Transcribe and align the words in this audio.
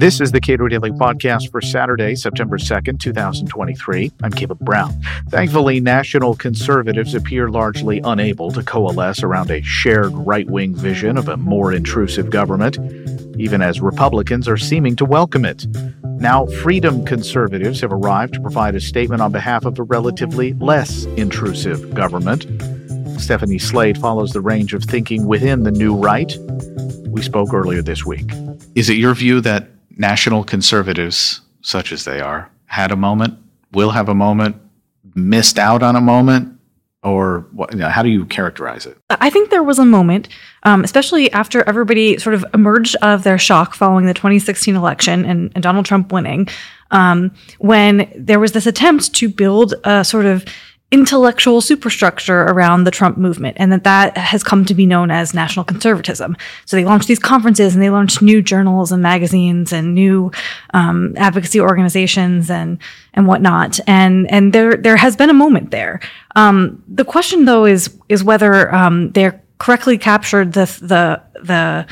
This 0.00 0.18
is 0.18 0.32
the 0.32 0.40
Cato 0.40 0.66
Daily 0.66 0.92
Podcast 0.92 1.50
for 1.50 1.60
Saturday, 1.60 2.14
September 2.14 2.56
2nd, 2.56 3.00
2023. 3.00 4.10
I'm 4.22 4.32
Caleb 4.32 4.58
Brown. 4.60 4.98
Thankfully, 5.28 5.78
national 5.78 6.36
conservatives 6.36 7.14
appear 7.14 7.50
largely 7.50 8.00
unable 8.02 8.50
to 8.52 8.62
coalesce 8.62 9.22
around 9.22 9.50
a 9.50 9.60
shared 9.60 10.12
right 10.14 10.48
wing 10.48 10.74
vision 10.74 11.18
of 11.18 11.28
a 11.28 11.36
more 11.36 11.70
intrusive 11.72 12.30
government, 12.30 12.78
even 13.38 13.60
as 13.60 13.82
Republicans 13.82 14.48
are 14.48 14.56
seeming 14.56 14.96
to 14.96 15.04
welcome 15.04 15.44
it. 15.44 15.66
Now, 16.04 16.46
freedom 16.46 17.04
conservatives 17.04 17.82
have 17.82 17.92
arrived 17.92 18.34
to 18.34 18.40
provide 18.40 18.74
a 18.74 18.80
statement 18.80 19.20
on 19.20 19.32
behalf 19.32 19.66
of 19.66 19.78
a 19.78 19.82
relatively 19.82 20.54
less 20.54 21.04
intrusive 21.16 21.94
government. 21.94 22.46
Stephanie 23.20 23.58
Slade 23.58 23.98
follows 23.98 24.32
the 24.32 24.40
range 24.40 24.72
of 24.72 24.84
thinking 24.84 25.26
within 25.26 25.64
the 25.64 25.70
new 25.70 25.94
right. 25.94 26.34
We 27.08 27.20
spoke 27.20 27.52
earlier 27.52 27.82
this 27.82 28.06
week. 28.06 28.30
Is 28.74 28.88
it 28.88 28.96
your 28.96 29.14
view 29.14 29.40
that 29.40 29.68
national 29.90 30.44
conservatives, 30.44 31.40
such 31.60 31.92
as 31.92 32.04
they 32.04 32.20
are, 32.20 32.50
had 32.66 32.92
a 32.92 32.96
moment, 32.96 33.38
will 33.72 33.90
have 33.90 34.08
a 34.08 34.14
moment, 34.14 34.56
missed 35.14 35.58
out 35.58 35.82
on 35.82 35.96
a 35.96 36.00
moment, 36.00 36.58
or 37.02 37.46
what, 37.52 37.72
you 37.72 37.78
know, 37.78 37.88
how 37.88 38.02
do 38.02 38.10
you 38.10 38.26
characterize 38.26 38.84
it? 38.86 38.96
I 39.08 39.30
think 39.30 39.50
there 39.50 39.62
was 39.62 39.78
a 39.78 39.84
moment, 39.84 40.28
um, 40.64 40.84
especially 40.84 41.32
after 41.32 41.62
everybody 41.62 42.18
sort 42.18 42.34
of 42.34 42.44
emerged 42.52 42.96
of 42.96 43.22
their 43.22 43.38
shock 43.38 43.74
following 43.74 44.06
the 44.06 44.14
2016 44.14 44.76
election 44.76 45.24
and, 45.24 45.50
and 45.54 45.62
Donald 45.62 45.86
Trump 45.86 46.12
winning, 46.12 46.48
um, 46.90 47.32
when 47.58 48.12
there 48.14 48.40
was 48.40 48.52
this 48.52 48.66
attempt 48.66 49.14
to 49.14 49.28
build 49.28 49.74
a 49.84 50.04
sort 50.04 50.26
of 50.26 50.44
intellectual 50.92 51.60
superstructure 51.60 52.42
around 52.42 52.82
the 52.84 52.90
Trump 52.90 53.16
movement, 53.16 53.56
and 53.60 53.72
that 53.72 53.84
that 53.84 54.16
has 54.16 54.42
come 54.42 54.64
to 54.64 54.74
be 54.74 54.86
known 54.86 55.10
as 55.10 55.32
national 55.32 55.64
conservatism. 55.64 56.36
So 56.66 56.76
they 56.76 56.84
launched 56.84 57.06
these 57.06 57.18
conferences, 57.18 57.74
and 57.74 57.82
they 57.82 57.90
launched 57.90 58.20
new 58.20 58.42
journals 58.42 58.90
and 58.90 59.02
magazines 59.02 59.72
and 59.72 59.94
new 59.94 60.32
um, 60.74 61.14
advocacy 61.16 61.60
organizations 61.60 62.50
and 62.50 62.78
and 63.14 63.26
whatnot. 63.26 63.78
And 63.86 64.30
and 64.30 64.52
there 64.52 64.76
there 64.76 64.96
has 64.96 65.16
been 65.16 65.30
a 65.30 65.34
moment 65.34 65.70
there. 65.70 66.00
Um, 66.34 66.82
the 66.88 67.04
question, 67.04 67.44
though, 67.44 67.66
is 67.66 67.96
is 68.08 68.24
whether 68.24 68.74
um, 68.74 69.12
they're 69.12 69.40
correctly 69.58 69.96
captured 69.96 70.54
the 70.54 70.64
the 70.82 71.22
the 71.42 71.86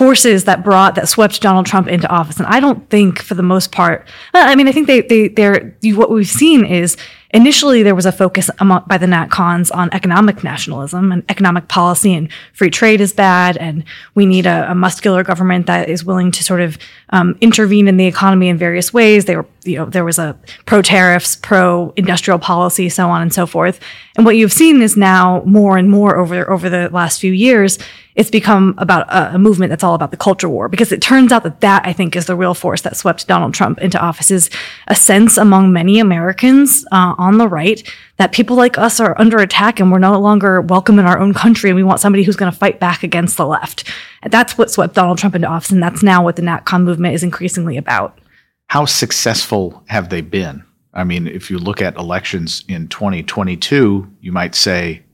forces 0.00 0.44
that 0.44 0.64
brought 0.64 0.94
that 0.94 1.06
swept 1.10 1.42
Donald 1.42 1.66
Trump 1.66 1.86
into 1.86 2.08
office. 2.08 2.38
And 2.38 2.46
I 2.46 2.58
don't 2.58 2.88
think, 2.88 3.20
for 3.20 3.34
the 3.34 3.42
most 3.42 3.70
part, 3.70 4.08
I 4.32 4.54
mean, 4.54 4.66
I 4.66 4.72
think 4.72 4.86
they 4.86 5.02
they 5.02 5.28
they're 5.28 5.76
what 5.94 6.10
we've 6.10 6.26
seen 6.26 6.64
is 6.64 6.96
Initially, 7.32 7.84
there 7.84 7.94
was 7.94 8.06
a 8.06 8.12
focus 8.12 8.50
among, 8.58 8.82
by 8.88 8.98
the 8.98 9.06
NatCons 9.06 9.70
on 9.72 9.88
economic 9.92 10.42
nationalism 10.42 11.12
and 11.12 11.22
economic 11.28 11.68
policy, 11.68 12.12
and 12.12 12.28
free 12.52 12.70
trade 12.70 13.00
is 13.00 13.12
bad, 13.12 13.56
and 13.56 13.84
we 14.16 14.26
need 14.26 14.46
a, 14.46 14.72
a 14.72 14.74
muscular 14.74 15.22
government 15.22 15.66
that 15.66 15.88
is 15.88 16.04
willing 16.04 16.32
to 16.32 16.42
sort 16.42 16.60
of 16.60 16.76
um, 17.10 17.38
intervene 17.40 17.86
in 17.86 17.96
the 17.98 18.06
economy 18.06 18.48
in 18.48 18.58
various 18.58 18.92
ways. 18.92 19.26
They 19.26 19.36
were, 19.36 19.46
you 19.62 19.76
know, 19.76 19.84
there 19.84 20.04
was 20.04 20.18
a 20.18 20.36
pro 20.66 20.82
tariffs, 20.82 21.36
pro 21.36 21.92
industrial 21.96 22.40
policy, 22.40 22.88
so 22.88 23.08
on 23.08 23.22
and 23.22 23.32
so 23.32 23.46
forth. 23.46 23.78
And 24.16 24.26
what 24.26 24.36
you've 24.36 24.52
seen 24.52 24.82
is 24.82 24.96
now 24.96 25.42
more 25.46 25.78
and 25.78 25.88
more 25.88 26.16
over 26.16 26.50
over 26.50 26.68
the 26.68 26.88
last 26.90 27.20
few 27.20 27.32
years 27.32 27.78
it's 28.20 28.30
become 28.30 28.74
about 28.76 29.08
a, 29.08 29.36
a, 29.36 29.38
movement 29.38 29.70
that's 29.70 29.82
all 29.82 29.94
about 29.94 30.10
the 30.10 30.16
culture 30.16 30.48
war 30.48 30.68
because 30.68 30.92
it 30.92 31.00
turns 31.00 31.32
out 31.32 31.42
that 31.42 31.62
that 31.62 31.86
I 31.86 31.94
think 31.94 32.14
is 32.14 32.26
the 32.26 32.36
real 32.36 32.52
force 32.52 32.82
that 32.82 32.94
swept 32.94 33.26
Donald 33.26 33.54
Trump 33.54 33.78
into 33.78 33.98
office 33.98 34.30
is 34.30 34.50
a 34.88 34.94
sense 34.94 35.38
among 35.38 35.72
many 35.72 35.98
Americans 35.98 36.84
uh, 36.92 37.14
on 37.16 37.38
the 37.38 37.48
right 37.48 37.82
that 38.18 38.32
people 38.32 38.56
like 38.56 38.76
us 38.76 39.00
are 39.00 39.18
under 39.18 39.38
attack 39.38 39.80
and 39.80 39.90
we're 39.90 40.00
no 40.00 40.20
longer 40.20 40.60
welcome 40.60 40.98
in 40.98 41.06
our 41.06 41.18
own 41.18 41.32
country 41.32 41.70
and 41.70 41.76
we 41.78 41.82
want 41.82 41.98
somebody 41.98 42.22
who's 42.22 42.36
going 42.36 42.52
to 42.52 42.58
fight 42.58 42.78
back 42.78 43.02
against 43.02 43.38
the 43.38 43.46
left. 43.46 43.90
And 44.22 44.30
that's 44.30 44.58
what 44.58 44.70
swept 44.70 44.94
Donald 44.94 45.16
Trump 45.16 45.34
into 45.34 45.48
office 45.48 45.70
and 45.70 45.82
that's 45.82 46.02
now 46.02 46.22
what 46.22 46.36
the 46.36 46.42
NatCon 46.42 46.82
movement 46.82 47.14
is 47.14 47.22
increasingly 47.22 47.78
about. 47.78 48.18
How 48.66 48.84
successful 48.84 49.82
have 49.86 50.10
they 50.10 50.20
been? 50.20 50.62
I 50.92 51.04
mean, 51.04 51.26
if 51.26 51.50
you 51.50 51.56
look 51.56 51.80
at 51.80 51.96
elections 51.96 52.64
in 52.68 52.88
2022, 52.88 54.14
you 54.20 54.30
might 54.30 54.54
say 54.54 55.04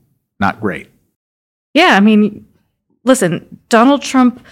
not 0.41 0.59
great. 0.59 0.89
Yeah, 1.73 1.95
I 1.95 2.01
mean, 2.01 2.43
listen, 3.07 3.59
Donald 3.69 4.01
Trump 4.01 4.45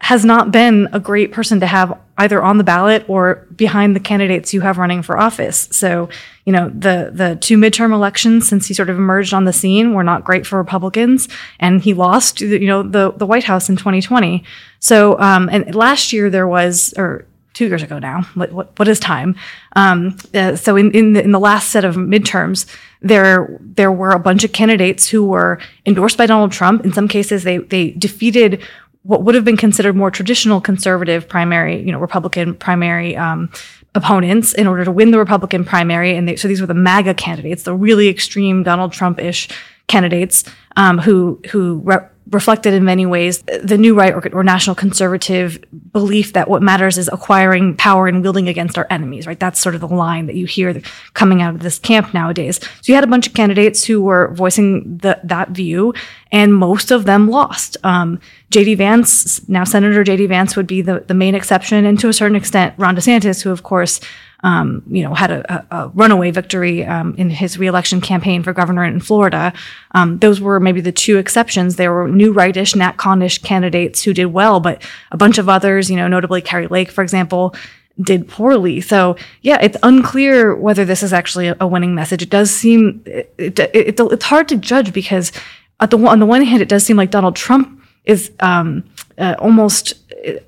has 0.00 0.24
not 0.24 0.52
been 0.52 0.88
a 0.92 1.00
great 1.00 1.32
person 1.32 1.58
to 1.60 1.66
have 1.66 1.98
either 2.18 2.42
on 2.42 2.56
the 2.56 2.64
ballot 2.64 3.04
or 3.08 3.46
behind 3.56 3.96
the 3.96 4.00
candidates 4.00 4.54
you 4.54 4.60
have 4.60 4.78
running 4.78 5.02
for 5.02 5.18
office. 5.18 5.68
So, 5.72 6.08
you 6.44 6.52
know, 6.52 6.68
the 6.68 7.10
the 7.12 7.36
two 7.40 7.56
midterm 7.56 7.92
elections 7.92 8.48
since 8.48 8.66
he 8.66 8.74
sort 8.74 8.90
of 8.90 8.96
emerged 8.96 9.34
on 9.34 9.44
the 9.44 9.52
scene 9.52 9.94
were 9.94 10.04
not 10.04 10.24
great 10.24 10.46
for 10.46 10.56
Republicans, 10.56 11.28
and 11.58 11.82
he 11.82 11.94
lost, 11.94 12.40
you 12.40 12.66
know, 12.66 12.82
the 12.82 13.12
the 13.12 13.26
White 13.26 13.44
House 13.44 13.68
in 13.68 13.76
2020. 13.76 14.44
So, 14.80 15.18
um, 15.18 15.48
and 15.50 15.74
last 15.74 16.12
year 16.12 16.30
there 16.30 16.46
was, 16.46 16.94
or 16.96 17.26
two 17.58 17.66
years 17.66 17.82
ago 17.82 17.98
now. 17.98 18.22
What 18.34 18.52
what, 18.52 18.78
what 18.78 18.88
is 18.88 19.00
time? 19.00 19.34
Um, 19.74 20.16
uh, 20.32 20.54
so 20.54 20.76
in 20.76 20.92
in 20.92 21.14
the, 21.14 21.22
in 21.24 21.32
the 21.32 21.40
last 21.40 21.70
set 21.70 21.84
of 21.84 21.96
midterms, 21.96 22.66
there 23.02 23.58
there 23.60 23.90
were 23.90 24.10
a 24.10 24.18
bunch 24.20 24.44
of 24.44 24.52
candidates 24.52 25.08
who 25.08 25.26
were 25.26 25.58
endorsed 25.84 26.16
by 26.16 26.26
Donald 26.26 26.52
Trump. 26.52 26.84
In 26.84 26.92
some 26.92 27.08
cases, 27.08 27.42
they 27.42 27.58
they 27.58 27.90
defeated 27.90 28.62
what 29.02 29.24
would 29.24 29.34
have 29.34 29.44
been 29.44 29.56
considered 29.56 29.96
more 29.96 30.10
traditional 30.10 30.60
conservative 30.60 31.28
primary, 31.28 31.82
you 31.82 31.90
know, 31.90 31.98
Republican 31.98 32.54
primary 32.54 33.16
um, 33.16 33.50
opponents 33.94 34.52
in 34.54 34.66
order 34.66 34.84
to 34.84 34.92
win 34.92 35.10
the 35.10 35.18
Republican 35.18 35.64
primary. 35.64 36.14
And 36.16 36.28
they, 36.28 36.36
so 36.36 36.46
these 36.46 36.60
were 36.60 36.66
the 36.66 36.74
MAGA 36.74 37.14
candidates, 37.14 37.62
the 37.64 37.74
really 37.74 38.08
extreme 38.08 38.62
Donald 38.62 38.92
Trump-ish 38.92 39.48
candidates 39.86 40.44
um, 40.76 40.98
who 40.98 41.40
who 41.50 41.82
reflected 42.30 42.74
in 42.74 42.84
many 42.84 43.06
ways 43.06 43.42
the 43.62 43.78
new 43.78 43.94
right 43.94 44.12
or, 44.12 44.28
or, 44.32 44.44
national 44.44 44.76
conservative 44.76 45.62
belief 45.92 46.32
that 46.32 46.48
what 46.48 46.62
matters 46.62 46.98
is 46.98 47.08
acquiring 47.12 47.76
power 47.76 48.06
and 48.06 48.22
wielding 48.22 48.48
against 48.48 48.76
our 48.76 48.86
enemies, 48.90 49.26
right? 49.26 49.40
That's 49.40 49.60
sort 49.60 49.74
of 49.74 49.80
the 49.80 49.88
line 49.88 50.26
that 50.26 50.36
you 50.36 50.46
hear 50.46 50.80
coming 51.14 51.42
out 51.42 51.54
of 51.54 51.60
this 51.60 51.78
camp 51.78 52.12
nowadays. 52.12 52.60
So 52.62 52.92
you 52.92 52.94
had 52.94 53.04
a 53.04 53.08
bunch 53.08 53.26
of 53.26 53.34
candidates 53.34 53.84
who 53.84 54.02
were 54.02 54.32
voicing 54.34 54.98
the, 54.98 55.18
that 55.24 55.50
view, 55.50 55.94
and 56.30 56.54
most 56.54 56.90
of 56.90 57.04
them 57.04 57.28
lost. 57.28 57.76
Um, 57.84 58.20
J.D. 58.50 58.74
Vance, 58.76 59.46
now 59.48 59.64
Senator 59.64 60.04
J.D. 60.04 60.26
Vance, 60.26 60.56
would 60.56 60.66
be 60.66 60.82
the, 60.82 61.04
the 61.06 61.14
main 61.14 61.34
exception, 61.34 61.84
and 61.84 61.98
to 62.00 62.08
a 62.08 62.12
certain 62.12 62.36
extent, 62.36 62.74
Ron 62.78 62.96
DeSantis, 62.96 63.42
who, 63.42 63.50
of 63.50 63.62
course, 63.62 64.00
um, 64.44 64.82
you 64.88 65.02
know, 65.02 65.14
had 65.14 65.30
a, 65.30 65.66
a 65.70 65.88
runaway 65.88 66.30
victory 66.30 66.84
um, 66.84 67.14
in 67.16 67.30
his 67.30 67.58
reelection 67.58 68.00
campaign 68.00 68.42
for 68.42 68.52
governor 68.52 68.84
in 68.84 69.00
Florida. 69.00 69.52
Um, 69.92 70.18
those 70.18 70.40
were 70.40 70.60
maybe 70.60 70.80
the 70.80 70.92
two 70.92 71.18
exceptions. 71.18 71.76
There 71.76 71.92
were 71.92 72.08
new 72.08 72.32
rightish, 72.32 72.76
Nat 72.76 72.96
Conish 72.96 73.42
candidates 73.42 74.02
who 74.02 74.14
did 74.14 74.26
well, 74.26 74.60
but 74.60 74.82
a 75.10 75.16
bunch 75.16 75.38
of 75.38 75.48
others, 75.48 75.90
you 75.90 75.96
know, 75.96 76.08
notably 76.08 76.40
Kari 76.40 76.68
Lake, 76.68 76.90
for 76.90 77.02
example, 77.02 77.54
did 78.00 78.28
poorly. 78.28 78.80
So 78.80 79.16
yeah, 79.42 79.58
it's 79.60 79.76
unclear 79.82 80.54
whether 80.54 80.84
this 80.84 81.02
is 81.02 81.12
actually 81.12 81.52
a 81.58 81.66
winning 81.66 81.94
message. 81.94 82.22
It 82.22 82.30
does 82.30 82.50
seem 82.50 83.02
it, 83.06 83.34
it, 83.38 83.58
it, 83.58 84.00
it's 84.00 84.24
hard 84.24 84.48
to 84.48 84.56
judge 84.56 84.92
because 84.92 85.32
at 85.80 85.90
the 85.90 85.98
on 85.98 86.20
the 86.20 86.26
one 86.26 86.42
hand, 86.42 86.62
it 86.62 86.68
does 86.68 86.84
seem 86.84 86.96
like 86.96 87.10
Donald 87.10 87.34
Trump 87.36 87.82
is 88.04 88.30
um, 88.40 88.84
uh, 89.18 89.34
almost 89.38 89.94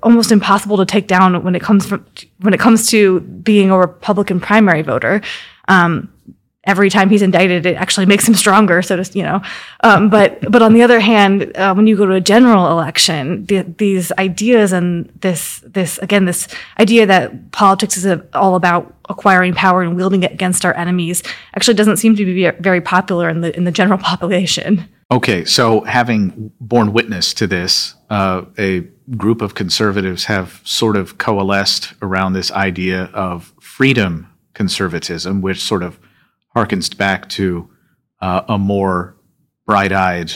almost 0.03 0.31
impossible 0.31 0.77
to 0.77 0.85
take 0.85 1.07
down 1.07 1.43
when 1.43 1.55
it 1.55 1.61
comes 1.61 1.85
from 1.85 2.05
when 2.39 2.53
it 2.53 2.59
comes 2.59 2.87
to 2.87 3.19
being 3.19 3.71
a 3.71 3.77
Republican 3.77 4.39
primary 4.39 4.81
voter. 4.81 5.21
Um, 5.67 6.11
every 6.63 6.89
time 6.89 7.09
he's 7.09 7.21
indicted, 7.21 7.65
it 7.65 7.75
actually 7.75 8.05
makes 8.05 8.27
him 8.27 8.35
stronger. 8.35 8.81
So 8.81 9.01
to 9.01 9.17
you 9.17 9.23
know, 9.23 9.41
um, 9.81 10.09
but 10.09 10.39
but 10.51 10.61
on 10.61 10.73
the 10.73 10.83
other 10.83 10.99
hand, 10.99 11.55
uh, 11.55 11.73
when 11.73 11.87
you 11.87 11.97
go 11.97 12.05
to 12.05 12.13
a 12.13 12.21
general 12.21 12.71
election, 12.71 13.45
the, 13.45 13.63
these 13.77 14.11
ideas 14.13 14.71
and 14.71 15.11
this 15.21 15.59
this 15.65 15.97
again 15.99 16.25
this 16.25 16.47
idea 16.79 17.05
that 17.05 17.51
politics 17.51 17.97
is 17.97 18.05
a, 18.05 18.25
all 18.33 18.55
about 18.55 18.93
acquiring 19.09 19.53
power 19.53 19.81
and 19.81 19.95
wielding 19.95 20.23
it 20.23 20.31
against 20.31 20.63
our 20.63 20.73
enemies 20.75 21.21
actually 21.55 21.73
doesn't 21.73 21.97
seem 21.97 22.15
to 22.15 22.23
be 22.23 22.49
very 22.61 22.81
popular 22.81 23.29
in 23.29 23.41
the 23.41 23.55
in 23.55 23.63
the 23.63 23.71
general 23.71 23.97
population. 24.11 24.87
Okay, 25.11 25.43
so 25.43 25.81
having 25.81 26.53
borne 26.61 26.93
witness 26.93 27.33
to 27.33 27.45
this, 27.45 27.95
uh, 28.11 28.43
a 28.59 28.81
group 29.15 29.41
of 29.41 29.55
conservatives 29.55 30.25
have 30.25 30.61
sort 30.65 30.97
of 30.97 31.17
coalesced 31.17 31.93
around 32.01 32.33
this 32.33 32.51
idea 32.51 33.05
of 33.13 33.53
freedom 33.61 34.27
conservatism, 34.53 35.41
which 35.41 35.61
sort 35.61 35.81
of 35.81 35.97
harkens 36.53 36.95
back 36.95 37.29
to 37.29 37.69
uh, 38.19 38.41
a 38.49 38.57
more 38.57 39.15
bright 39.65 39.93
eyed, 39.93 40.33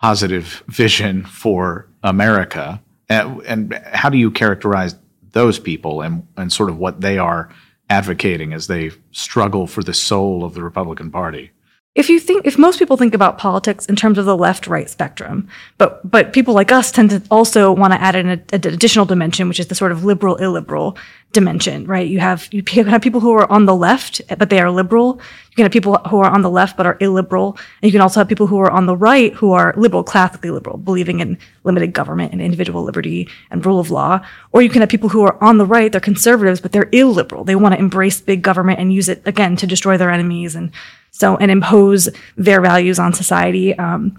positive 0.00 0.62
vision 0.68 1.24
for 1.24 1.88
America. 2.04 2.80
And, 3.08 3.42
and, 3.42 3.74
how 3.92 4.08
do 4.08 4.16
you 4.16 4.30
characterize 4.30 4.94
those 5.32 5.58
people 5.58 6.02
and, 6.02 6.24
and 6.36 6.52
sort 6.52 6.70
of 6.70 6.78
what 6.78 7.00
they 7.00 7.18
are 7.18 7.52
advocating 7.90 8.52
as 8.52 8.68
they 8.68 8.92
struggle 9.10 9.66
for 9.66 9.82
the 9.82 9.92
soul 9.92 10.44
of 10.44 10.54
the 10.54 10.62
Republican 10.62 11.10
Party? 11.10 11.50
If 11.94 12.08
you 12.08 12.18
think 12.18 12.46
if 12.46 12.58
most 12.58 12.78
people 12.78 12.96
think 12.96 13.14
about 13.14 13.38
politics 13.38 13.86
in 13.86 13.96
terms 13.96 14.18
of 14.18 14.24
the 14.24 14.36
left 14.36 14.66
right 14.66 14.88
spectrum 14.88 15.48
but 15.78 16.08
but 16.08 16.32
people 16.32 16.54
like 16.54 16.72
us 16.72 16.90
tend 16.90 17.10
to 17.10 17.22
also 17.30 17.70
want 17.72 17.92
to 17.92 18.00
add 18.00 18.16
an, 18.16 18.28
an 18.28 18.42
additional 18.52 19.04
dimension 19.04 19.48
which 19.48 19.60
is 19.60 19.66
the 19.66 19.74
sort 19.74 19.92
of 19.92 20.04
liberal 20.04 20.36
illiberal 20.36 20.96
dimension 21.32 21.86
right? 21.86 22.08
You 22.08 22.20
have 22.20 22.48
you 22.52 22.62
can 22.62 22.86
have 22.86 23.02
people 23.02 23.20
who 23.20 23.32
are 23.32 23.50
on 23.50 23.66
the 23.66 23.74
left 23.74 24.20
but 24.38 24.50
they 24.50 24.60
are 24.60 24.70
liberal. 24.70 25.20
You 25.50 25.56
can 25.56 25.64
have 25.64 25.72
people 25.72 25.96
who 26.08 26.20
are 26.20 26.30
on 26.30 26.42
the 26.42 26.50
left 26.50 26.76
but 26.76 26.86
are 26.86 26.96
illiberal. 27.00 27.58
And 27.80 27.88
you 27.88 27.92
can 27.92 28.00
also 28.00 28.20
have 28.20 28.28
people 28.28 28.46
who 28.46 28.58
are 28.58 28.70
on 28.70 28.86
the 28.86 28.96
right 28.96 29.32
who 29.34 29.52
are 29.52 29.74
liberal 29.76 30.04
classically 30.04 30.50
liberal 30.50 30.76
believing 30.76 31.20
in 31.20 31.38
limited 31.64 31.92
government 31.92 32.32
and 32.32 32.40
individual 32.40 32.84
liberty 32.84 33.28
and 33.50 33.64
rule 33.64 33.80
of 33.80 33.90
law. 33.90 34.24
Or 34.52 34.62
you 34.62 34.68
can 34.68 34.80
have 34.82 34.90
people 34.90 35.08
who 35.08 35.22
are 35.22 35.42
on 35.42 35.58
the 35.58 35.66
right 35.66 35.90
they're 35.90 36.00
conservatives 36.00 36.60
but 36.60 36.72
they're 36.72 36.88
illiberal. 36.92 37.44
They 37.44 37.56
want 37.56 37.74
to 37.74 37.80
embrace 37.80 38.20
big 38.20 38.42
government 38.42 38.78
and 38.78 38.92
use 38.92 39.08
it 39.08 39.22
again 39.24 39.56
to 39.56 39.66
destroy 39.66 39.96
their 39.96 40.10
enemies 40.10 40.54
and 40.54 40.70
so 41.12 41.36
and 41.36 41.50
impose 41.50 42.08
their 42.36 42.60
values 42.60 42.98
on 42.98 43.12
society. 43.12 43.78
Um, 43.78 44.18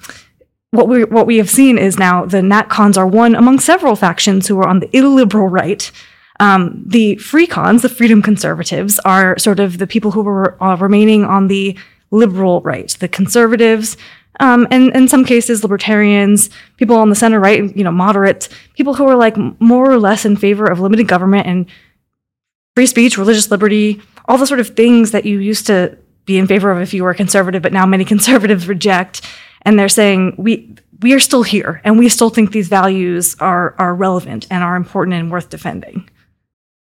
what 0.72 0.88
we 0.88 1.04
what 1.04 1.28
we 1.28 1.38
have 1.38 1.50
seen 1.50 1.78
is 1.78 2.00
now 2.00 2.26
the 2.26 2.38
NatCons 2.38 2.98
are 2.98 3.06
one 3.06 3.36
among 3.36 3.60
several 3.60 3.96
factions 3.96 4.48
who 4.48 4.58
are 4.60 4.68
on 4.68 4.80
the 4.80 4.96
illiberal 4.96 5.48
right. 5.48 5.92
Um, 6.40 6.84
the 6.86 7.16
free 7.18 7.46
cons, 7.46 7.84
the 7.84 7.90
freedom 7.90 8.22
conservatives, 8.22 9.00
are 9.00 9.38
sort 9.38 9.60
of 9.60 9.78
the 9.78 9.86
people 9.86 10.12
who 10.12 10.24
were 10.24 10.62
uh, 10.64 10.76
remaining 10.78 11.26
on 11.26 11.48
the 11.48 11.78
liberal 12.10 12.62
right. 12.62 12.90
The 13.00 13.08
conservatives, 13.08 13.98
um, 14.40 14.68
and 14.72 14.96
in 14.96 15.08
some 15.08 15.26
cases, 15.26 15.64
libertarians, 15.64 16.50
people 16.78 16.96
on 16.96 17.10
the 17.10 17.16
center 17.16 17.40
right, 17.40 17.76
you 17.76 17.84
know, 17.84 17.92
moderates, 17.92 18.50
people 18.76 18.96
who 18.96 19.08
are 19.08 19.16
like 19.16 19.38
more 19.60 19.92
or 19.92 20.00
less 20.00 20.26
in 20.26 20.36
favor 20.36 20.66
of 20.66 20.80
limited 20.80 21.08
government 21.08 21.46
and 21.46 21.68
free 22.76 22.88
speech, 22.88 23.18
religious 23.18 23.52
liberty, 23.52 24.02
all 24.26 24.38
the 24.38 24.48
sort 24.48 24.60
of 24.60 24.70
things 24.70 25.12
that 25.12 25.26
you 25.26 25.38
used 25.38 25.68
to 25.68 25.98
be 26.26 26.38
in 26.38 26.48
favor 26.48 26.72
of 26.72 26.82
if 26.82 26.94
you 26.94 27.04
were 27.04 27.14
conservative, 27.14 27.62
but 27.62 27.74
now 27.74 27.86
many 27.86 28.06
conservatives 28.14 28.68
reject. 28.68 29.22
And 29.64 29.80
they're 29.80 29.90
saying 29.90 30.36
we 30.38 30.76
we 31.02 31.14
are 31.14 31.20
still 31.20 31.44
here, 31.44 31.82
and 31.84 32.00
we 32.00 32.10
still 32.10 32.30
think 32.30 32.52
these 32.52 32.68
values 32.68 33.36
are 33.40 33.76
are 33.78 33.96
relevant 33.96 34.48
and 34.50 34.64
are 34.64 34.76
important 34.76 35.16
and 35.16 35.32
worth 35.32 35.50
defending. 35.50 36.10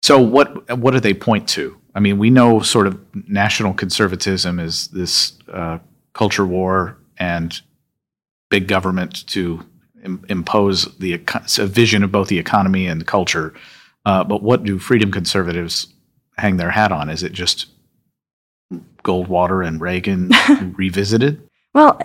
So 0.03 0.19
what 0.19 0.77
what 0.77 0.91
do 0.91 0.99
they 0.99 1.13
point 1.13 1.47
to? 1.49 1.77
I 1.95 1.99
mean, 1.99 2.19
we 2.19 2.29
know 2.29 2.59
sort 2.59 2.85
of 2.87 2.99
national 3.27 3.73
conservatism 3.73 4.59
is 4.59 4.87
this 4.89 5.33
uh, 5.51 5.79
culture 6.13 6.45
war 6.45 6.97
and 7.17 7.59
big 8.49 8.67
government 8.67 9.25
to 9.27 9.65
Im- 10.03 10.23
impose 10.29 10.95
the 10.97 11.13
a 11.13 11.65
vision 11.65 12.03
of 12.03 12.11
both 12.11 12.27
the 12.27 12.37
economy 12.37 12.85
and 12.85 13.01
the 13.01 13.05
culture. 13.05 13.53
Uh, 14.05 14.23
but 14.23 14.43
what 14.43 14.63
do 14.63 14.77
freedom 14.79 15.11
conservatives 15.11 15.87
hang 16.37 16.57
their 16.57 16.69
hat 16.69 16.91
on? 16.91 17.09
Is 17.09 17.23
it 17.23 17.33
just 17.33 17.65
Goldwater 19.03 19.65
and 19.65 19.79
Reagan 19.79 20.31
revisited? 20.75 21.41
Well, 21.73 22.01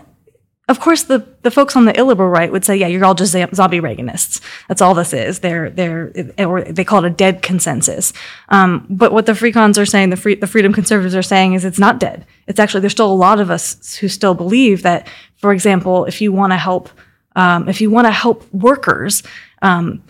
of 0.68 0.78
course, 0.78 1.02
the, 1.02 1.26
the 1.42 1.50
folks 1.50 1.74
on 1.74 1.86
the 1.86 1.98
illiberal 1.98 2.28
right 2.28 2.50
would 2.50 2.64
say, 2.64 2.76
yeah, 2.76 2.86
you're 2.86 3.04
all 3.04 3.14
just 3.14 3.32
zombie 3.32 3.80
Reaganists. 3.80 4.40
That's 4.68 4.80
all 4.80 4.94
this 4.94 5.12
is. 5.12 5.40
They're, 5.40 5.70
they're, 5.70 6.12
or 6.38 6.62
they 6.62 6.84
call 6.84 7.04
it 7.04 7.08
a 7.08 7.14
dead 7.14 7.42
consensus. 7.42 8.12
Um, 8.48 8.86
but 8.88 9.12
what 9.12 9.26
the 9.26 9.34
free 9.34 9.52
cons 9.52 9.76
are 9.76 9.84
saying, 9.84 10.10
the, 10.10 10.16
free, 10.16 10.36
the 10.36 10.46
freedom 10.46 10.72
conservatives 10.72 11.16
are 11.16 11.22
saying 11.22 11.54
is 11.54 11.64
it's 11.64 11.80
not 11.80 11.98
dead. 11.98 12.24
It's 12.46 12.60
actually, 12.60 12.80
there's 12.80 12.92
still 12.92 13.12
a 13.12 13.14
lot 13.14 13.40
of 13.40 13.50
us 13.50 13.96
who 13.96 14.08
still 14.08 14.34
believe 14.34 14.82
that, 14.82 15.08
for 15.36 15.52
example, 15.52 16.04
if 16.04 16.20
you 16.20 16.32
want 16.32 16.52
to 16.52 16.56
help, 16.56 16.88
um, 17.34 17.68
if 17.68 17.80
you 17.80 17.90
want 17.90 18.06
to 18.06 18.12
help 18.12 18.50
workers, 18.54 19.24
um, 19.62 20.02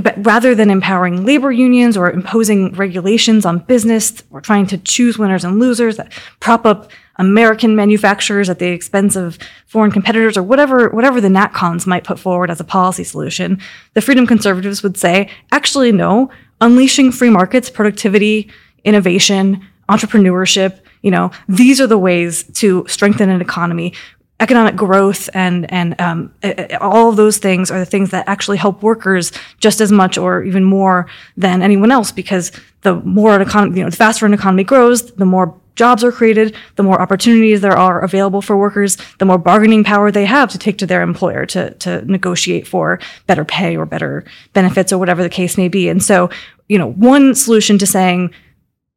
but 0.00 0.14
rather 0.24 0.54
than 0.54 0.70
empowering 0.70 1.24
labor 1.24 1.50
unions 1.50 1.96
or 1.96 2.10
imposing 2.10 2.72
regulations 2.72 3.46
on 3.46 3.60
business 3.60 4.22
or 4.30 4.40
trying 4.40 4.66
to 4.66 4.78
choose 4.78 5.18
winners 5.18 5.44
and 5.44 5.58
losers 5.58 5.96
that 5.96 6.12
prop 6.40 6.66
up 6.66 6.90
American 7.18 7.74
manufacturers 7.74 8.50
at 8.50 8.58
the 8.58 8.66
expense 8.66 9.16
of 9.16 9.38
foreign 9.66 9.90
competitors 9.90 10.36
or 10.36 10.42
whatever, 10.42 10.90
whatever 10.90 11.20
the 11.20 11.28
NatCons 11.28 11.86
might 11.86 12.04
put 12.04 12.18
forward 12.18 12.50
as 12.50 12.60
a 12.60 12.64
policy 12.64 13.04
solution, 13.04 13.58
the 13.94 14.02
freedom 14.02 14.26
conservatives 14.26 14.82
would 14.82 14.96
say, 14.98 15.30
actually, 15.50 15.92
no, 15.92 16.30
unleashing 16.60 17.10
free 17.10 17.30
markets, 17.30 17.70
productivity, 17.70 18.50
innovation, 18.84 19.66
entrepreneurship, 19.88 20.80
you 21.02 21.10
know, 21.10 21.30
these 21.48 21.80
are 21.80 21.86
the 21.86 21.98
ways 21.98 22.42
to 22.54 22.84
strengthen 22.88 23.30
an 23.30 23.40
economy 23.40 23.94
economic 24.38 24.76
growth 24.76 25.30
and 25.32 25.70
and 25.72 25.98
um, 26.00 26.34
all 26.80 27.08
of 27.08 27.16
those 27.16 27.38
things 27.38 27.70
are 27.70 27.78
the 27.78 27.86
things 27.86 28.10
that 28.10 28.28
actually 28.28 28.58
help 28.58 28.82
workers 28.82 29.32
just 29.60 29.80
as 29.80 29.90
much 29.90 30.18
or 30.18 30.42
even 30.42 30.62
more 30.62 31.06
than 31.36 31.62
anyone 31.62 31.90
else 31.90 32.12
because 32.12 32.52
the 32.82 32.96
more 32.96 33.34
an 33.34 33.42
economy, 33.42 33.78
you 33.78 33.84
know, 33.84 33.90
the 33.90 33.96
faster 33.96 34.26
an 34.26 34.34
economy 34.34 34.62
grows, 34.62 35.10
the 35.12 35.24
more 35.24 35.58
jobs 35.74 36.02
are 36.02 36.12
created, 36.12 36.54
the 36.76 36.82
more 36.82 37.00
opportunities 37.00 37.60
there 37.60 37.76
are 37.76 38.00
available 38.00 38.42
for 38.42 38.56
workers, 38.56 38.96
the 39.18 39.24
more 39.24 39.38
bargaining 39.38 39.84
power 39.84 40.10
they 40.10 40.24
have 40.24 40.50
to 40.50 40.58
take 40.58 40.78
to 40.78 40.86
their 40.86 41.02
employer 41.02 41.46
to, 41.46 41.70
to 41.74 42.04
negotiate 42.06 42.66
for 42.66 42.98
better 43.26 43.44
pay 43.44 43.76
or 43.76 43.86
better 43.86 44.24
benefits 44.52 44.92
or 44.92 44.98
whatever 44.98 45.22
the 45.22 45.28
case 45.28 45.56
may 45.56 45.68
be. 45.68 45.88
And 45.88 46.02
so, 46.02 46.30
you 46.68 46.78
know, 46.78 46.92
one 46.92 47.34
solution 47.34 47.78
to 47.78 47.86
saying, 47.86 48.32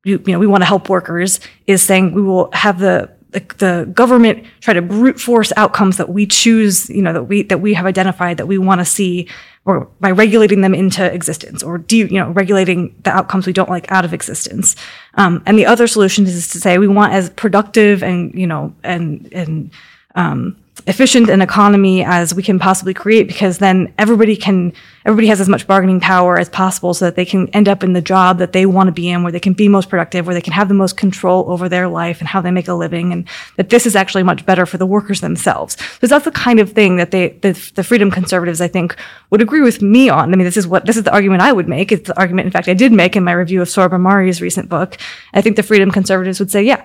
you, 0.05 0.21
you 0.25 0.33
know, 0.33 0.39
we 0.39 0.47
want 0.47 0.61
to 0.61 0.67
help 0.67 0.89
workers 0.89 1.39
is 1.67 1.83
saying 1.83 2.13
we 2.13 2.21
will 2.21 2.49
have 2.53 2.79
the 2.79 3.13
the, 3.31 3.39
the 3.57 3.91
government 3.93 4.45
try 4.59 4.73
to 4.73 4.81
brute 4.81 5.19
force 5.19 5.53
outcomes 5.55 5.97
that 5.97 6.09
we 6.09 6.25
choose, 6.25 6.89
you 6.89 7.01
know, 7.01 7.13
that 7.13 7.23
we 7.23 7.43
that 7.43 7.61
we 7.61 7.73
have 7.73 7.85
identified 7.85 8.37
that 8.37 8.47
we 8.47 8.57
want 8.57 8.81
to 8.81 8.85
see, 8.85 9.27
or 9.65 9.87
by 9.99 10.09
regulating 10.09 10.61
them 10.61 10.73
into 10.73 11.05
existence, 11.13 11.61
or 11.61 11.77
de, 11.77 11.97
you 11.97 12.19
know, 12.19 12.31
regulating 12.31 12.95
the 13.03 13.11
outcomes 13.11 13.45
we 13.45 13.53
don't 13.53 13.69
like 13.69 13.91
out 13.91 14.03
of 14.03 14.13
existence. 14.13 14.75
Um, 15.15 15.43
and 15.45 15.59
the 15.59 15.65
other 15.65 15.85
solution 15.85 16.25
is 16.25 16.47
to 16.49 16.59
say 16.59 16.77
we 16.77 16.87
want 16.87 17.13
as 17.13 17.29
productive 17.31 18.01
and 18.01 18.33
you 18.33 18.47
know 18.47 18.73
and 18.83 19.31
and 19.31 19.71
um, 20.15 20.55
efficient 20.89 21.29
an 21.29 21.39
economy 21.39 22.03
as 22.03 22.33
we 22.33 22.41
can 22.41 22.57
possibly 22.57 22.95
create 22.95 23.27
because 23.27 23.59
then 23.59 23.93
everybody 23.99 24.35
can 24.35 24.73
everybody 25.05 25.27
has 25.27 25.39
as 25.39 25.47
much 25.47 25.67
bargaining 25.67 25.99
power 25.99 26.39
as 26.39 26.49
possible 26.49 26.95
so 26.95 27.05
that 27.05 27.15
they 27.15 27.25
can 27.25 27.47
end 27.49 27.69
up 27.69 27.83
in 27.83 27.93
the 27.93 28.01
job 28.01 28.39
that 28.39 28.53
they 28.53 28.65
want 28.65 28.87
to 28.87 28.91
be 28.91 29.07
in 29.07 29.21
where 29.21 29.31
they 29.31 29.39
can 29.39 29.53
be 29.53 29.67
most 29.67 29.87
productive 29.87 30.25
where 30.25 30.33
they 30.33 30.41
can 30.41 30.51
have 30.51 30.67
the 30.67 30.73
most 30.73 30.97
control 30.97 31.45
over 31.51 31.69
their 31.69 31.87
life 31.87 32.19
and 32.19 32.27
how 32.27 32.41
they 32.41 32.49
make 32.49 32.67
a 32.67 32.73
living 32.73 33.13
and 33.13 33.27
that 33.55 33.69
this 33.69 33.85
is 33.85 33.95
actually 33.95 34.23
much 34.23 34.45
better 34.47 34.65
for 34.65 34.77
the 34.77 34.85
workers 34.85 35.21
themselves. 35.21 35.75
Because 35.75 36.09
that's 36.09 36.25
the 36.25 36.31
kind 36.31 36.59
of 36.59 36.71
thing 36.71 36.97
that 36.97 37.11
they 37.11 37.29
the, 37.29 37.71
the 37.75 37.83
freedom 37.83 38.09
conservatives 38.09 38.59
i 38.59 38.67
think 38.67 38.95
would 39.29 39.41
agree 39.41 39.61
with 39.61 39.83
me 39.83 40.09
on. 40.09 40.33
I 40.33 40.35
mean 40.35 40.45
this 40.45 40.57
is 40.57 40.67
what 40.67 40.87
this 40.87 40.97
is 40.97 41.03
the 41.03 41.13
argument 41.13 41.43
i 41.43 41.53
would 41.53 41.69
make. 41.69 41.91
It's 41.91 42.07
the 42.07 42.19
argument 42.19 42.47
in 42.47 42.51
fact 42.51 42.67
i 42.67 42.73
did 42.73 42.91
make 42.91 43.15
in 43.15 43.23
my 43.23 43.33
review 43.33 43.61
of 43.61 43.67
Sohrab 43.67 43.91
Ahmari's 43.91 44.41
recent 44.41 44.69
book. 44.69 44.97
I 45.35 45.41
think 45.41 45.55
the 45.55 45.63
freedom 45.63 45.91
conservatives 45.91 46.39
would 46.39 46.49
say 46.49 46.63
yeah 46.63 46.83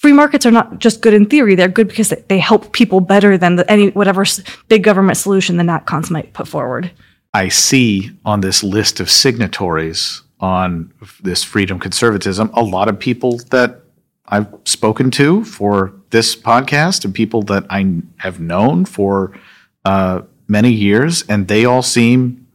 free 0.00 0.14
markets 0.14 0.46
are 0.46 0.50
not 0.50 0.78
just 0.78 1.02
good 1.02 1.14
in 1.14 1.26
theory; 1.26 1.54
they're 1.54 1.68
good 1.68 1.88
because 1.88 2.12
they 2.28 2.38
help 2.38 2.72
people 2.72 3.00
better 3.00 3.36
than 3.36 3.56
the, 3.56 3.70
any 3.70 3.90
whatever 3.90 4.24
big 4.68 4.82
government 4.82 5.18
solution 5.18 5.56
the 5.56 5.62
NatCons 5.62 6.10
might 6.10 6.32
put 6.32 6.48
forward. 6.48 6.90
I 7.34 7.48
see 7.48 8.10
on 8.24 8.40
this 8.40 8.64
list 8.64 8.98
of 8.98 9.10
signatories 9.10 10.22
on 10.40 10.92
this 11.22 11.44
freedom 11.44 11.78
conservatism 11.78 12.50
a 12.54 12.62
lot 12.62 12.88
of 12.88 12.98
people 12.98 13.38
that 13.50 13.82
I've 14.26 14.48
spoken 14.64 15.10
to 15.12 15.44
for 15.44 15.92
this 16.10 16.34
podcast 16.34 17.04
and 17.04 17.14
people 17.14 17.42
that 17.42 17.66
I 17.68 18.02
have 18.16 18.40
known 18.40 18.84
for 18.84 19.38
uh, 19.84 20.22
many 20.48 20.72
years, 20.72 21.24
and 21.28 21.46
they 21.46 21.66
all 21.66 21.82
seem 21.82 22.46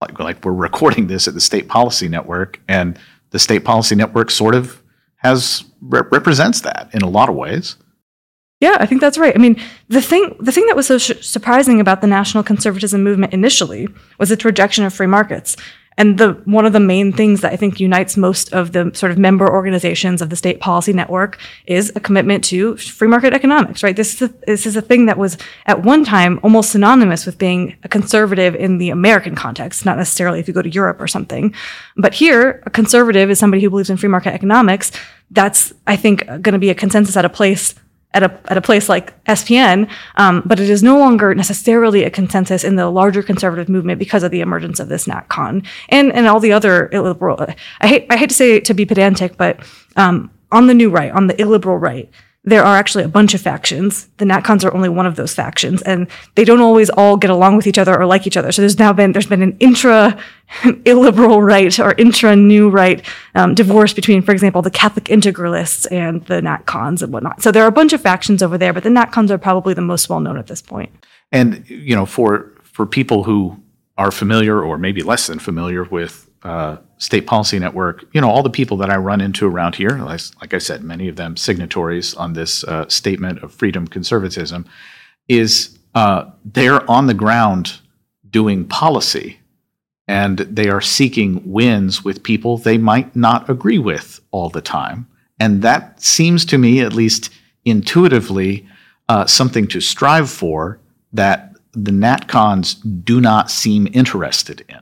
like, 0.00 0.18
like 0.18 0.44
we're 0.44 0.52
recording 0.52 1.06
this 1.06 1.28
at 1.28 1.34
the 1.34 1.40
State 1.40 1.68
Policy 1.68 2.08
Network, 2.08 2.60
and 2.68 2.98
the 3.30 3.38
State 3.38 3.64
Policy 3.64 3.94
Network 3.94 4.30
sort 4.30 4.54
of 4.54 4.81
has 5.22 5.64
re- 5.80 6.02
represents 6.10 6.60
that 6.62 6.90
in 6.92 7.02
a 7.02 7.08
lot 7.08 7.28
of 7.28 7.34
ways. 7.34 7.76
Yeah, 8.60 8.76
I 8.78 8.86
think 8.86 9.00
that's 9.00 9.18
right. 9.18 9.34
I 9.34 9.38
mean, 9.38 9.60
the 9.88 10.00
thing 10.00 10.36
the 10.38 10.52
thing 10.52 10.66
that 10.66 10.76
was 10.76 10.86
so 10.86 10.98
sh- 10.98 11.20
surprising 11.20 11.80
about 11.80 12.00
the 12.00 12.06
national 12.06 12.44
conservatism 12.44 13.02
movement 13.02 13.32
initially 13.32 13.88
was 14.18 14.30
its 14.30 14.44
rejection 14.44 14.84
of 14.84 14.94
free 14.94 15.08
markets. 15.08 15.56
And 15.98 16.18
the 16.18 16.32
one 16.44 16.64
of 16.64 16.72
the 16.72 16.80
main 16.80 17.12
things 17.12 17.42
that 17.42 17.52
I 17.52 17.56
think 17.56 17.78
unites 17.78 18.16
most 18.16 18.52
of 18.52 18.72
the 18.72 18.90
sort 18.94 19.12
of 19.12 19.18
member 19.18 19.50
organizations 19.50 20.22
of 20.22 20.30
the 20.30 20.36
state 20.36 20.60
policy 20.60 20.92
network 20.92 21.38
is 21.66 21.92
a 21.94 22.00
commitment 22.00 22.44
to 22.44 22.76
free 22.76 23.08
market 23.08 23.34
economics, 23.34 23.82
right? 23.82 23.94
This 23.94 24.14
is 24.14 24.30
a, 24.30 24.34
this 24.46 24.66
is 24.66 24.76
a 24.76 24.82
thing 24.82 25.06
that 25.06 25.18
was 25.18 25.36
at 25.66 25.82
one 25.82 26.04
time 26.04 26.40
almost 26.42 26.70
synonymous 26.70 27.26
with 27.26 27.38
being 27.38 27.76
a 27.82 27.88
conservative 27.88 28.54
in 28.54 28.78
the 28.78 28.90
American 28.90 29.34
context, 29.34 29.84
not 29.84 29.98
necessarily 29.98 30.40
if 30.40 30.48
you 30.48 30.54
go 30.54 30.62
to 30.62 30.70
Europe 30.70 31.00
or 31.00 31.06
something. 31.06 31.54
But 31.96 32.14
here, 32.14 32.62
a 32.64 32.70
conservative 32.70 33.30
is 33.30 33.38
somebody 33.38 33.62
who 33.62 33.70
believes 33.70 33.90
in 33.90 33.96
free 33.96 34.08
market 34.08 34.32
economics. 34.32 34.92
That's, 35.30 35.72
I 35.86 35.96
think, 35.96 36.26
going 36.26 36.52
to 36.52 36.58
be 36.58 36.70
a 36.70 36.74
consensus 36.74 37.16
at 37.16 37.24
a 37.24 37.30
place 37.30 37.74
at 38.14 38.22
a, 38.22 38.40
at 38.46 38.56
a 38.56 38.60
place 38.60 38.88
like 38.88 39.22
SPN, 39.24 39.88
um, 40.16 40.42
but 40.44 40.60
it 40.60 40.68
is 40.68 40.82
no 40.82 40.98
longer 40.98 41.34
necessarily 41.34 42.04
a 42.04 42.10
consensus 42.10 42.64
in 42.64 42.76
the 42.76 42.90
larger 42.90 43.22
conservative 43.22 43.68
movement 43.68 43.98
because 43.98 44.22
of 44.22 44.30
the 44.30 44.40
emergence 44.40 44.80
of 44.80 44.88
this 44.88 45.06
NatCon 45.06 45.66
and, 45.88 46.12
and 46.12 46.26
all 46.26 46.40
the 46.40 46.52
other 46.52 46.88
illiberal. 46.92 47.44
I 47.80 47.86
hate, 47.86 48.06
I 48.10 48.16
hate 48.16 48.28
to 48.28 48.34
say 48.34 48.60
to 48.60 48.74
be 48.74 48.84
pedantic, 48.84 49.36
but 49.36 49.60
um, 49.96 50.30
on 50.50 50.66
the 50.66 50.74
new 50.74 50.90
right, 50.90 51.10
on 51.10 51.26
the 51.26 51.40
illiberal 51.40 51.78
right, 51.78 52.10
there 52.44 52.64
are 52.64 52.76
actually 52.76 53.04
a 53.04 53.08
bunch 53.08 53.34
of 53.34 53.40
factions. 53.40 54.08
The 54.16 54.24
NatCons 54.24 54.64
are 54.64 54.74
only 54.74 54.88
one 54.88 55.06
of 55.06 55.14
those 55.14 55.32
factions, 55.32 55.80
and 55.82 56.08
they 56.34 56.44
don't 56.44 56.60
always 56.60 56.90
all 56.90 57.16
get 57.16 57.30
along 57.30 57.56
with 57.56 57.68
each 57.68 57.78
other 57.78 57.96
or 57.96 58.04
like 58.04 58.26
each 58.26 58.36
other. 58.36 58.50
So 58.50 58.62
there's 58.62 58.80
now 58.80 58.92
been 58.92 59.12
there's 59.12 59.26
been 59.26 59.42
an 59.42 59.56
intra 59.60 60.18
illiberal 60.84 61.40
right 61.40 61.78
or 61.78 61.92
intra 61.92 62.34
new 62.34 62.68
right 62.68 63.04
um, 63.36 63.54
divorce 63.54 63.94
between, 63.94 64.22
for 64.22 64.32
example, 64.32 64.60
the 64.60 64.72
Catholic 64.72 65.04
integralists 65.04 65.90
and 65.92 66.24
the 66.26 66.40
NatCons 66.40 67.02
and 67.02 67.12
whatnot. 67.12 67.42
So 67.42 67.52
there 67.52 67.62
are 67.62 67.68
a 67.68 67.72
bunch 67.72 67.92
of 67.92 68.00
factions 68.00 68.42
over 68.42 68.58
there, 68.58 68.72
but 68.72 68.82
the 68.82 68.90
NatCons 68.90 69.30
are 69.30 69.38
probably 69.38 69.74
the 69.74 69.80
most 69.80 70.08
well 70.08 70.20
known 70.20 70.36
at 70.36 70.48
this 70.48 70.60
point. 70.60 70.90
And 71.30 71.68
you 71.70 71.94
know, 71.94 72.06
for 72.06 72.50
for 72.64 72.86
people 72.86 73.22
who 73.22 73.56
are 73.98 74.10
familiar 74.10 74.60
or 74.60 74.78
maybe 74.78 75.02
less 75.02 75.28
than 75.28 75.38
familiar 75.38 75.84
with 75.84 76.28
uh, 76.42 76.78
State 77.02 77.26
Policy 77.26 77.58
Network, 77.58 78.04
you 78.12 78.20
know, 78.20 78.30
all 78.30 78.44
the 78.44 78.48
people 78.48 78.76
that 78.76 78.88
I 78.88 78.96
run 78.96 79.20
into 79.20 79.44
around 79.44 79.74
here, 79.74 79.98
like, 79.98 80.54
I 80.54 80.58
said, 80.58 80.84
many 80.84 81.08
of 81.08 81.16
them 81.16 81.36
signatories 81.36 82.14
on 82.14 82.34
this 82.34 82.62
uh, 82.62 82.88
statement 82.88 83.42
of 83.42 83.52
freedom 83.52 83.88
conservatism, 83.88 84.66
is 85.26 85.76
uh, 85.96 86.30
they're 86.44 86.88
on 86.88 87.08
the 87.08 87.14
ground 87.14 87.80
doing 88.30 88.64
policy 88.64 89.40
and 90.06 90.38
they 90.38 90.68
are 90.68 90.80
seeking 90.80 91.42
wins 91.44 92.04
with 92.04 92.22
people 92.22 92.56
they 92.56 92.78
might 92.78 93.16
not 93.16 93.50
agree 93.50 93.78
with 93.78 94.20
all 94.30 94.48
the 94.48 94.60
time. 94.60 95.08
And 95.40 95.60
that 95.62 96.00
seems 96.00 96.44
to 96.46 96.56
me, 96.56 96.82
at 96.82 96.92
least 96.92 97.30
intuitively, 97.64 98.68
uh, 99.08 99.26
something 99.26 99.66
to 99.66 99.80
strive 99.80 100.30
for 100.30 100.78
that 101.12 101.56
the 101.72 101.90
NatCons 101.90 103.04
do 103.04 103.20
not 103.20 103.50
seem 103.50 103.88
interested 103.92 104.64
in. 104.68 104.78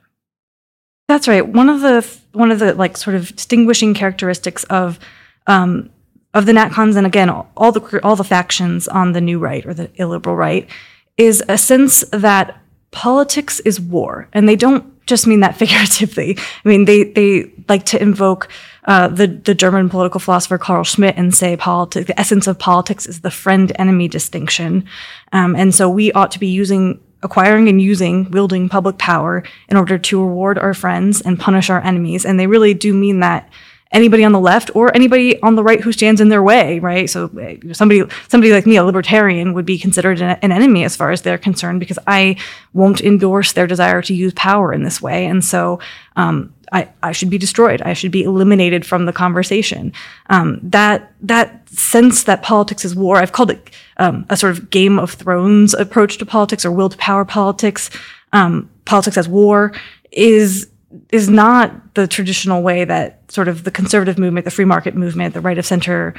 That's 1.10 1.26
right. 1.26 1.44
One 1.44 1.68
of 1.68 1.80
the 1.80 2.06
one 2.34 2.52
of 2.52 2.60
the 2.60 2.72
like 2.72 2.96
sort 2.96 3.16
of 3.16 3.34
distinguishing 3.34 3.94
characteristics 3.94 4.62
of 4.70 5.00
um, 5.48 5.90
of 6.34 6.46
the 6.46 6.52
NatCons, 6.52 6.94
and 6.96 7.04
again, 7.04 7.28
all 7.28 7.72
the 7.72 8.00
all 8.04 8.14
the 8.14 8.22
factions 8.22 8.86
on 8.86 9.10
the 9.10 9.20
new 9.20 9.40
right 9.40 9.66
or 9.66 9.74
the 9.74 9.90
illiberal 9.96 10.36
right, 10.36 10.70
is 11.16 11.42
a 11.48 11.58
sense 11.58 12.04
that 12.12 12.62
politics 12.92 13.58
is 13.58 13.80
war, 13.80 14.28
and 14.32 14.48
they 14.48 14.54
don't 14.54 15.04
just 15.04 15.26
mean 15.26 15.40
that 15.40 15.56
figuratively. 15.62 16.38
I 16.64 16.68
mean, 16.68 16.84
they 16.84 17.02
they 17.02 17.52
like 17.68 17.86
to 17.86 18.00
invoke 18.00 18.46
uh, 18.84 19.08
the 19.08 19.26
the 19.26 19.52
German 19.52 19.88
political 19.88 20.20
philosopher 20.20 20.58
Carl 20.58 20.84
Schmitt 20.84 21.16
and 21.16 21.34
say 21.34 21.56
politics. 21.56 22.06
The 22.06 22.20
essence 22.20 22.46
of 22.46 22.56
politics 22.56 23.06
is 23.06 23.22
the 23.22 23.32
friend 23.32 23.72
enemy 23.80 24.06
distinction, 24.06 24.84
um, 25.32 25.56
and 25.56 25.74
so 25.74 25.90
we 25.90 26.12
ought 26.12 26.30
to 26.30 26.38
be 26.38 26.46
using 26.46 27.00
acquiring 27.22 27.68
and 27.68 27.80
using, 27.80 28.30
wielding 28.30 28.68
public 28.68 28.98
power 28.98 29.42
in 29.68 29.76
order 29.76 29.98
to 29.98 30.20
reward 30.20 30.58
our 30.58 30.74
friends 30.74 31.20
and 31.20 31.38
punish 31.38 31.70
our 31.70 31.80
enemies. 31.82 32.24
And 32.24 32.38
they 32.38 32.46
really 32.46 32.74
do 32.74 32.94
mean 32.94 33.20
that 33.20 33.50
anybody 33.92 34.24
on 34.24 34.32
the 34.32 34.40
left 34.40 34.70
or 34.74 34.94
anybody 34.94 35.40
on 35.42 35.56
the 35.56 35.62
right 35.62 35.80
who 35.80 35.92
stands 35.92 36.20
in 36.20 36.28
their 36.28 36.42
way, 36.42 36.78
right? 36.78 37.10
So 37.10 37.24
uh, 37.26 37.74
somebody 37.74 38.04
somebody 38.28 38.52
like 38.52 38.66
me, 38.66 38.76
a 38.76 38.84
libertarian, 38.84 39.52
would 39.54 39.66
be 39.66 39.78
considered 39.78 40.20
an, 40.20 40.38
an, 40.42 40.52
enemy 40.52 40.84
as 40.84 40.96
far 40.96 41.10
as 41.10 41.22
they're 41.22 41.38
concerned 41.38 41.80
because 41.80 41.98
I 42.06 42.36
won't 42.72 43.00
endorse 43.00 43.52
their 43.52 43.66
desire 43.66 44.02
to 44.02 44.14
use 44.14 44.32
power 44.34 44.72
in 44.72 44.84
this 44.84 45.02
way. 45.02 45.26
And 45.26 45.44
so 45.44 45.80
um, 46.16 46.54
I, 46.72 46.88
I 47.02 47.12
should 47.12 47.30
be 47.30 47.38
destroyed. 47.38 47.82
I 47.82 47.92
should 47.92 48.12
be 48.12 48.22
eliminated 48.22 48.86
from 48.86 49.06
the 49.06 49.12
conversation. 49.12 49.92
Um, 50.28 50.60
that 50.62 51.12
that 51.22 51.68
sense 51.68 52.24
that 52.24 52.42
politics 52.42 52.84
is 52.84 52.94
war. 52.94 53.16
I've 53.16 53.32
called 53.32 53.50
it 53.50 53.70
um, 53.96 54.26
a 54.30 54.36
sort 54.36 54.56
of 54.56 54.70
Game 54.70 54.98
of 54.98 55.12
Thrones 55.12 55.74
approach 55.74 56.18
to 56.18 56.26
politics 56.26 56.64
or 56.64 56.72
will 56.72 56.88
to 56.88 56.96
power 56.98 57.24
politics. 57.24 57.90
Um, 58.32 58.70
politics 58.84 59.16
as 59.16 59.28
war 59.28 59.72
is 60.12 60.68
is 61.10 61.28
not 61.28 61.94
the 61.94 62.08
traditional 62.08 62.62
way 62.62 62.84
that 62.84 63.30
sort 63.30 63.46
of 63.46 63.62
the 63.62 63.70
conservative 63.70 64.18
movement, 64.18 64.44
the 64.44 64.50
free 64.50 64.64
market 64.64 64.94
movement, 64.94 65.34
the 65.34 65.40
right 65.40 65.58
of 65.58 65.64
center, 65.64 66.14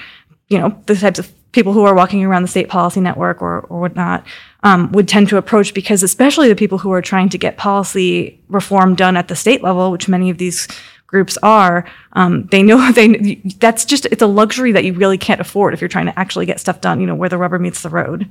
you 0.51 0.59
know, 0.59 0.77
the 0.85 0.95
types 0.95 1.17
of 1.17 1.31
people 1.53 1.71
who 1.71 1.85
are 1.85 1.95
walking 1.95 2.23
around 2.25 2.41
the 2.41 2.47
state 2.47 2.67
policy 2.67 2.99
network 2.99 3.41
or, 3.41 3.61
or 3.61 3.79
whatnot 3.79 4.25
um, 4.63 4.91
would 4.91 5.07
tend 5.07 5.29
to 5.29 5.37
approach 5.37 5.73
because 5.73 6.03
especially 6.03 6.49
the 6.49 6.55
people 6.55 6.77
who 6.77 6.91
are 6.91 7.01
trying 7.01 7.29
to 7.29 7.37
get 7.37 7.55
policy 7.55 8.37
reform 8.49 8.93
done 8.93 9.15
at 9.15 9.29
the 9.29 9.35
state 9.35 9.63
level, 9.63 9.91
which 9.91 10.09
many 10.09 10.29
of 10.29 10.37
these 10.37 10.67
groups 11.07 11.37
are, 11.41 11.85
um, 12.13 12.47
they 12.47 12.61
know 12.61 12.91
they 12.95 13.35
that's 13.59 13.85
just 13.85 14.05
it's 14.07 14.21
a 14.21 14.27
luxury 14.27 14.73
that 14.73 14.83
you 14.83 14.93
really 14.93 15.17
can't 15.17 15.39
afford 15.39 15.73
if 15.73 15.79
you're 15.79 15.87
trying 15.87 16.05
to 16.05 16.19
actually 16.19 16.45
get 16.45 16.59
stuff 16.59 16.81
done. 16.81 16.99
You 16.99 17.07
know, 17.07 17.15
where 17.15 17.29
the 17.29 17.37
rubber 17.37 17.57
meets 17.57 17.81
the 17.81 17.89
road. 17.89 18.29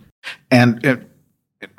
And 0.51 1.07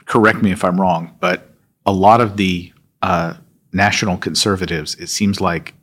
correct 0.06 0.42
me 0.42 0.52
if 0.52 0.66
I'm 0.66 0.82
wrong, 0.82 1.16
but 1.20 1.50
a 1.86 1.92
lot 1.92 2.20
of 2.20 2.36
the 2.38 2.74
uh, 3.04 3.36
national 3.74 4.18
conservatives, 4.18 4.96
it 4.96 5.08
seems 5.08 5.40
like 5.40 5.76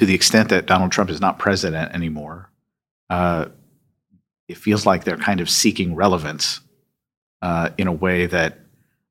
to 0.00 0.06
the 0.06 0.14
extent 0.14 0.48
that 0.48 0.64
Donald 0.64 0.90
Trump 0.90 1.10
is 1.10 1.20
not 1.20 1.38
president 1.38 1.92
anymore, 1.92 2.50
uh, 3.10 3.44
it 4.48 4.56
feels 4.56 4.86
like 4.86 5.04
they're 5.04 5.18
kind 5.18 5.40
of 5.40 5.50
seeking 5.50 5.94
relevance 5.94 6.60
uh, 7.42 7.68
in 7.76 7.86
a 7.86 7.92
way 7.92 8.24
that 8.24 8.60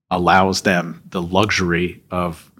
allows 0.10 0.64
them 0.64 1.04
the 1.12 1.22
luxury 1.22 2.04
of 2.10 2.52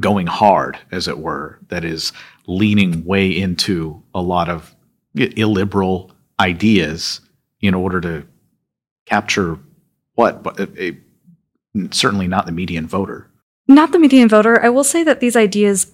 going 0.00 0.26
hard, 0.26 0.78
as 0.90 1.08
it 1.08 1.18
were, 1.18 1.60
that 1.68 1.82
is 1.82 2.12
leaning 2.46 3.06
way 3.06 3.30
into 3.30 4.02
a 4.14 4.20
lot 4.20 4.50
of 4.50 4.76
illiberal 5.14 6.12
ideas 6.38 7.22
in 7.62 7.72
order 7.72 8.02
to 8.02 8.26
capture 9.06 9.58
what, 10.16 10.42
but 10.42 10.60
a, 10.60 10.88
a, 10.90 10.98
certainly 11.90 12.28
not 12.28 12.44
the 12.44 12.52
median 12.52 12.86
voter 12.86 13.30
not 13.68 13.92
the 13.92 13.98
median 13.98 14.28
voter. 14.28 14.62
I 14.62 14.68
will 14.68 14.84
say 14.84 15.02
that 15.04 15.20
these 15.20 15.36
ideas, 15.36 15.92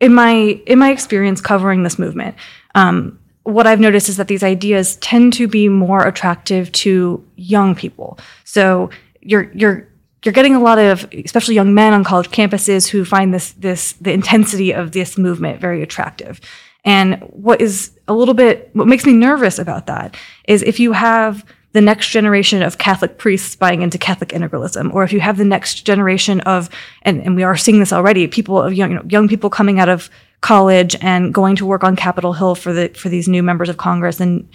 in 0.00 0.14
my 0.14 0.60
in 0.66 0.78
my 0.78 0.90
experience 0.90 1.40
covering 1.40 1.82
this 1.82 1.98
movement, 1.98 2.36
um, 2.74 3.18
what 3.42 3.66
I've 3.66 3.80
noticed 3.80 4.08
is 4.08 4.16
that 4.18 4.28
these 4.28 4.42
ideas 4.42 4.96
tend 4.96 5.32
to 5.34 5.48
be 5.48 5.68
more 5.68 6.06
attractive 6.06 6.70
to 6.72 7.24
young 7.36 7.74
people. 7.74 8.18
So 8.44 8.90
you're 9.20 9.50
you're 9.54 9.88
you're 10.24 10.32
getting 10.32 10.54
a 10.54 10.60
lot 10.60 10.78
of 10.78 11.08
especially 11.24 11.54
young 11.54 11.74
men 11.74 11.92
on 11.92 12.04
college 12.04 12.30
campuses 12.30 12.88
who 12.88 13.04
find 13.04 13.32
this 13.32 13.52
this 13.52 13.92
the 13.94 14.12
intensity 14.12 14.72
of 14.72 14.92
this 14.92 15.16
movement 15.16 15.60
very 15.60 15.82
attractive. 15.82 16.40
And 16.84 17.20
what 17.22 17.60
is 17.60 17.92
a 18.06 18.14
little 18.14 18.34
bit 18.34 18.70
what 18.74 18.86
makes 18.86 19.04
me 19.04 19.12
nervous 19.12 19.58
about 19.58 19.86
that 19.86 20.16
is 20.46 20.62
if 20.62 20.78
you 20.78 20.92
have 20.92 21.44
the 21.72 21.80
next 21.80 22.08
generation 22.08 22.62
of 22.62 22.78
Catholic 22.78 23.18
priests 23.18 23.54
buying 23.54 23.82
into 23.82 23.98
Catholic 23.98 24.30
integralism, 24.30 24.92
or 24.92 25.02
if 25.02 25.12
you 25.12 25.20
have 25.20 25.36
the 25.36 25.44
next 25.44 25.82
generation 25.82 26.40
of, 26.42 26.70
and, 27.02 27.22
and 27.22 27.36
we 27.36 27.42
are 27.42 27.56
seeing 27.56 27.78
this 27.78 27.92
already, 27.92 28.26
people 28.26 28.60
of 28.60 28.72
young, 28.72 28.90
you 28.90 28.96
know, 28.96 29.04
young 29.08 29.28
people 29.28 29.50
coming 29.50 29.78
out 29.78 29.88
of 29.88 30.08
college 30.40 30.96
and 31.00 31.34
going 31.34 31.56
to 31.56 31.66
work 31.66 31.84
on 31.84 31.96
Capitol 31.96 32.32
Hill 32.32 32.54
for 32.54 32.72
the 32.72 32.88
for 32.90 33.08
these 33.08 33.28
new 33.28 33.42
members 33.42 33.68
of 33.68 33.76
Congress 33.76 34.20
and 34.20 34.48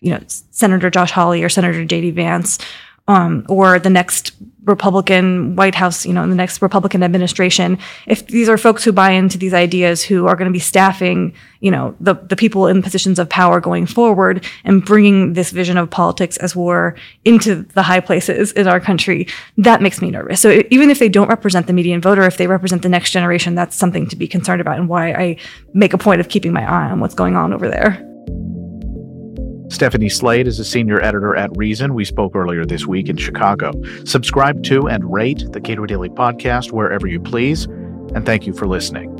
you 0.00 0.12
know 0.12 0.20
Senator 0.26 0.90
Josh 0.90 1.10
Hawley 1.10 1.42
or 1.42 1.48
Senator 1.48 1.84
J.D. 1.84 2.12
Vance, 2.12 2.58
um, 3.08 3.44
or 3.48 3.78
the 3.78 3.90
next 3.90 4.32
Republican 4.64 5.56
White 5.56 5.74
House, 5.74 6.06
you 6.06 6.12
know, 6.12 6.22
in 6.22 6.30
the 6.30 6.36
next 6.36 6.62
Republican 6.62 7.02
administration, 7.02 7.78
if 8.06 8.26
these 8.26 8.48
are 8.48 8.56
folks 8.56 8.82
who 8.82 8.92
buy 8.92 9.10
into 9.10 9.36
these 9.36 9.52
ideas 9.52 10.02
who 10.02 10.26
are 10.26 10.36
going 10.36 10.48
to 10.48 10.52
be 10.52 10.58
staffing, 10.58 11.34
you 11.60 11.70
know, 11.70 11.94
the, 12.00 12.14
the 12.14 12.36
people 12.36 12.66
in 12.66 12.82
positions 12.82 13.18
of 13.18 13.28
power 13.28 13.60
going 13.60 13.86
forward 13.86 14.44
and 14.64 14.84
bringing 14.84 15.34
this 15.34 15.50
vision 15.50 15.76
of 15.76 15.90
politics 15.90 16.36
as 16.38 16.56
war 16.56 16.96
into 17.24 17.62
the 17.74 17.82
high 17.82 18.00
places 18.00 18.52
in 18.52 18.66
our 18.66 18.80
country, 18.80 19.26
that 19.58 19.82
makes 19.82 20.00
me 20.00 20.10
nervous. 20.10 20.40
So 20.40 20.62
even 20.70 20.90
if 20.90 20.98
they 20.98 21.08
don't 21.08 21.28
represent 21.28 21.66
the 21.66 21.72
median 21.72 22.00
voter, 22.00 22.22
if 22.22 22.38
they 22.38 22.46
represent 22.46 22.82
the 22.82 22.88
next 22.88 23.10
generation, 23.10 23.54
that's 23.54 23.76
something 23.76 24.06
to 24.08 24.16
be 24.16 24.26
concerned 24.26 24.60
about 24.60 24.78
and 24.78 24.88
why 24.88 25.12
I 25.12 25.36
make 25.74 25.92
a 25.92 25.98
point 25.98 26.20
of 26.20 26.28
keeping 26.28 26.52
my 26.52 26.62
eye 26.62 26.90
on 26.90 27.00
what's 27.00 27.14
going 27.14 27.36
on 27.36 27.52
over 27.52 27.68
there. 27.68 28.10
Stephanie 29.74 30.08
Slade 30.08 30.46
is 30.46 30.60
a 30.60 30.64
senior 30.64 31.00
editor 31.00 31.34
at 31.34 31.50
Reason. 31.56 31.94
We 31.94 32.04
spoke 32.04 32.36
earlier 32.36 32.64
this 32.64 32.86
week 32.86 33.08
in 33.08 33.16
Chicago. 33.16 33.72
Subscribe 34.04 34.62
to 34.64 34.88
and 34.88 35.12
rate 35.12 35.44
the 35.50 35.60
Cato 35.60 35.84
Daily 35.84 36.08
Podcast 36.08 36.70
wherever 36.70 37.08
you 37.08 37.20
please. 37.20 37.64
And 38.14 38.24
thank 38.24 38.46
you 38.46 38.52
for 38.52 38.68
listening. 38.68 39.13